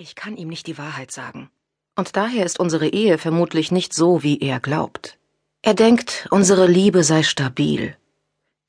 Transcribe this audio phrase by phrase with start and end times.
[0.00, 1.50] Ich kann ihm nicht die Wahrheit sagen.
[1.96, 5.18] Und daher ist unsere Ehe vermutlich nicht so, wie er glaubt.
[5.60, 7.96] Er denkt, unsere Liebe sei stabil.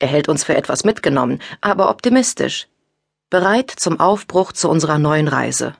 [0.00, 2.66] Er hält uns für etwas mitgenommen, aber optimistisch.
[3.30, 5.76] Bereit zum Aufbruch zu unserer neuen Reise.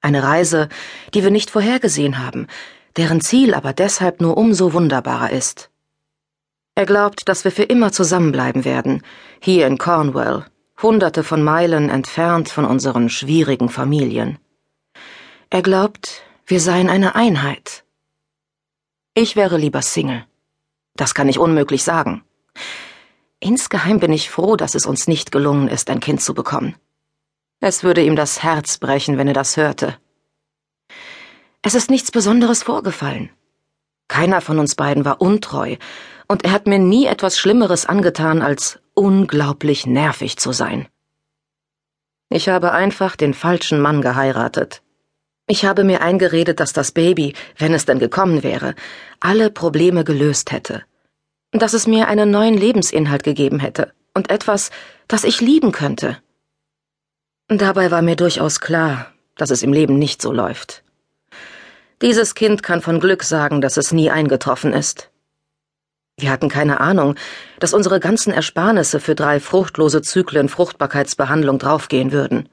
[0.00, 0.68] Eine Reise,
[1.14, 2.48] die wir nicht vorhergesehen haben,
[2.96, 5.70] deren Ziel aber deshalb nur umso wunderbarer ist.
[6.74, 9.02] Er glaubt, dass wir für immer zusammenbleiben werden,
[9.40, 10.46] hier in Cornwall,
[10.82, 14.40] hunderte von Meilen entfernt von unseren schwierigen Familien.
[15.52, 17.84] Er glaubt, wir seien eine Einheit.
[19.14, 20.24] Ich wäre lieber Single.
[20.94, 22.22] Das kann ich unmöglich sagen.
[23.40, 26.76] Insgeheim bin ich froh, dass es uns nicht gelungen ist, ein Kind zu bekommen.
[27.58, 29.98] Es würde ihm das Herz brechen, wenn er das hörte.
[31.62, 33.30] Es ist nichts Besonderes vorgefallen.
[34.06, 35.76] Keiner von uns beiden war untreu,
[36.28, 40.86] und er hat mir nie etwas Schlimmeres angetan, als unglaublich nervig zu sein.
[42.28, 44.82] Ich habe einfach den falschen Mann geheiratet.
[45.50, 48.76] Ich habe mir eingeredet, dass das Baby, wenn es denn gekommen wäre,
[49.18, 50.84] alle Probleme gelöst hätte.
[51.50, 54.70] Dass es mir einen neuen Lebensinhalt gegeben hätte und etwas,
[55.08, 56.18] das ich lieben könnte.
[57.48, 60.84] Dabei war mir durchaus klar, dass es im Leben nicht so läuft.
[62.00, 65.10] Dieses Kind kann von Glück sagen, dass es nie eingetroffen ist.
[66.16, 67.16] Wir hatten keine Ahnung,
[67.58, 72.48] dass unsere ganzen Ersparnisse für drei fruchtlose Zyklen Fruchtbarkeitsbehandlung draufgehen würden.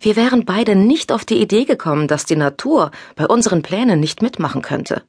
[0.00, 4.22] Wir wären beide nicht auf die Idee gekommen, dass die Natur bei unseren Plänen nicht
[4.22, 5.02] mitmachen könnte.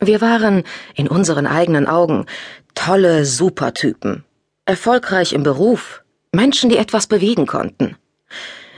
[0.00, 2.26] Wir waren, in unseren eigenen Augen,
[2.74, 4.24] tolle Supertypen,
[4.64, 6.02] erfolgreich im Beruf,
[6.32, 7.96] Menschen, die etwas bewegen konnten.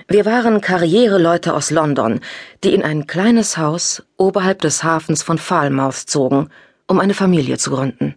[0.08, 2.20] Wir waren Karriereleute aus London,
[2.64, 6.50] die in ein kleines Haus oberhalb des Hafens von Falmouth zogen,
[6.88, 8.16] um eine Familie zu gründen.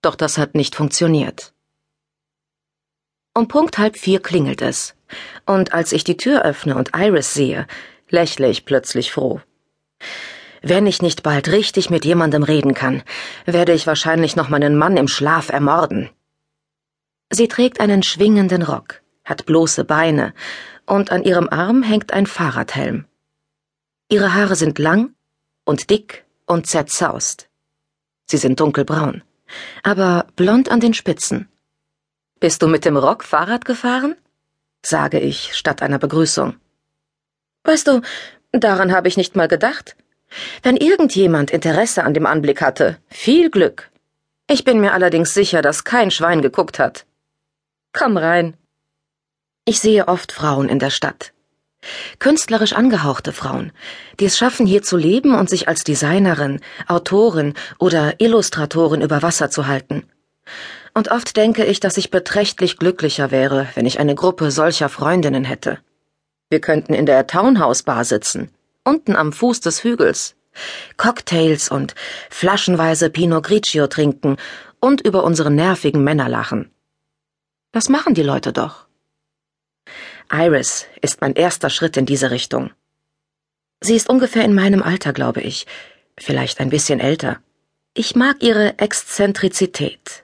[0.00, 1.52] Doch das hat nicht funktioniert.
[3.34, 4.94] Um Punkt halb vier klingelt es,
[5.46, 7.66] und als ich die Tür öffne und Iris sehe,
[8.10, 9.40] lächle ich plötzlich froh.
[10.60, 13.02] Wenn ich nicht bald richtig mit jemandem reden kann,
[13.46, 16.10] werde ich wahrscheinlich noch meinen Mann im Schlaf ermorden.
[17.30, 20.34] Sie trägt einen schwingenden Rock, hat bloße Beine,
[20.86, 23.06] und an ihrem Arm hängt ein Fahrradhelm.
[24.10, 25.14] Ihre Haare sind lang
[25.64, 27.48] und dick und zerzaust.
[28.26, 29.22] Sie sind dunkelbraun,
[29.82, 31.48] aber blond an den Spitzen.
[32.42, 34.16] Bist du mit dem Rock Fahrrad gefahren?
[34.84, 36.56] sage ich statt einer Begrüßung.
[37.62, 38.00] Weißt du,
[38.50, 39.94] daran habe ich nicht mal gedacht.
[40.64, 43.92] Wenn irgendjemand Interesse an dem Anblick hatte, viel Glück.
[44.50, 47.06] Ich bin mir allerdings sicher, dass kein Schwein geguckt hat.
[47.92, 48.56] Komm rein.
[49.64, 51.32] Ich sehe oft Frauen in der Stadt.
[52.18, 53.70] Künstlerisch angehauchte Frauen,
[54.18, 59.48] die es schaffen, hier zu leben und sich als Designerin, Autorin oder Illustratorin über Wasser
[59.48, 60.08] zu halten
[60.94, 65.44] und oft denke ich, dass ich beträchtlich glücklicher wäre, wenn ich eine Gruppe solcher Freundinnen
[65.44, 65.78] hätte.
[66.50, 68.50] Wir könnten in der Townhouse Bar sitzen,
[68.84, 70.36] unten am Fuß des Hügels,
[70.96, 71.94] Cocktails und
[72.30, 74.36] flaschenweise Pinot Grigio trinken
[74.80, 76.70] und über unsere nervigen Männer lachen.
[77.72, 78.86] Das machen die Leute doch.
[80.30, 82.70] Iris ist mein erster Schritt in diese Richtung.
[83.80, 85.66] Sie ist ungefähr in meinem Alter, glaube ich,
[86.18, 87.40] vielleicht ein bisschen älter.
[87.94, 90.21] Ich mag ihre Exzentrizität,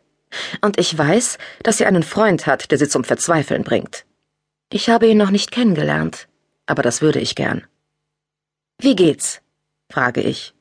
[0.60, 4.04] und ich weiß, dass sie einen Freund hat, der sie zum Verzweifeln bringt.
[4.70, 6.28] Ich habe ihn noch nicht kennengelernt,
[6.66, 7.66] aber das würde ich gern.
[8.78, 9.40] Wie geht's?
[9.90, 10.54] frage ich.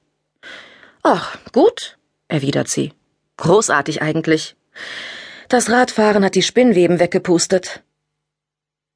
[1.04, 1.98] Ach, gut,
[2.28, 2.94] erwidert sie.
[3.38, 4.56] Großartig eigentlich.
[5.50, 7.84] Das Radfahren hat die Spinnweben weggepustet.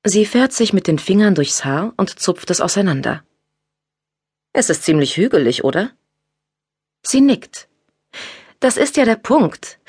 [0.04, 3.24] Sie fährt sich mit den Fingern durchs Haar und zupft es auseinander.
[4.54, 5.92] Es ist ziemlich hügelig, oder?
[7.04, 7.70] Sie nickt.
[8.62, 9.80] Das ist ja der Punkt.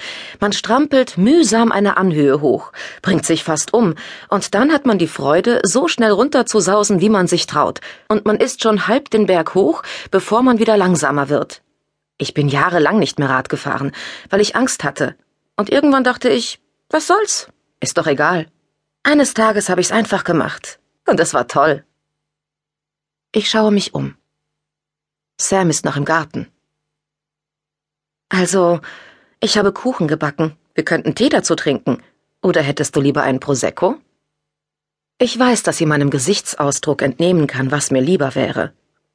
[0.41, 2.73] Man strampelt mühsam eine Anhöhe hoch,
[3.03, 3.95] bringt sich fast um,
[4.31, 8.39] und dann hat man die Freude, so schnell runterzusausen, wie man sich traut, und man
[8.39, 11.63] ist schon halb den Berg hoch, bevor man wieder langsamer wird.
[12.17, 13.93] Ich bin jahrelang nicht mehr Rad gefahren,
[14.31, 15.17] weil ich Angst hatte.
[15.55, 16.59] Und irgendwann dachte ich,
[16.89, 17.49] was soll's?
[17.81, 18.47] Ist doch egal.
[19.03, 20.79] Eines Tages habe ich's einfach gemacht.
[21.07, 21.85] Und es war toll.
[23.33, 24.17] Ich schaue mich um.
[25.39, 26.49] Sam ist noch im Garten.
[28.33, 28.81] Also,
[29.41, 30.57] ich habe Kuchen gebacken.
[30.75, 32.03] Wir könnten Tee dazu trinken.
[32.41, 33.97] Oder hättest du lieber einen Prosecco?
[35.19, 38.73] Ich weiß, dass sie meinem Gesichtsausdruck entnehmen kann, was mir lieber wäre.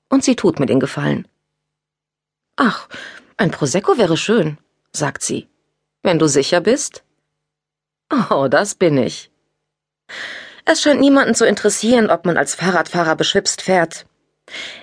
[0.08, 1.28] Und sie tut mir den Gefallen.
[2.58, 2.88] Ach,
[3.38, 4.60] ein Prosecco wäre schön,
[4.94, 5.48] sagt sie.
[6.04, 7.04] Wenn du sicher bist?
[8.30, 9.32] Oh, das bin ich.
[10.64, 14.06] Es scheint niemanden zu interessieren, ob man als Fahrradfahrer beschwipst fährt.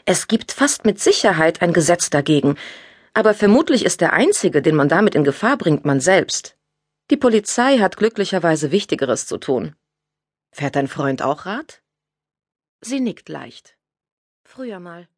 [0.05, 2.57] Es gibt fast mit Sicherheit ein Gesetz dagegen,
[3.15, 6.57] aber vermutlich ist der Einzige, den man damit in Gefahr bringt, man selbst.
[7.11, 9.77] Die Polizei hat glücklicherweise Wichtigeres zu tun.
[10.51, 11.83] Fährt dein Freund auch Rad?
[12.81, 13.77] Sie nickt leicht.
[14.43, 15.09] Früher mal.